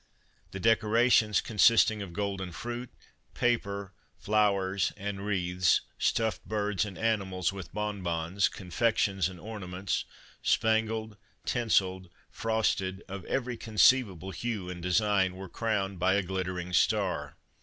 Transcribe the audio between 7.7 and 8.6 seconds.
bon bons,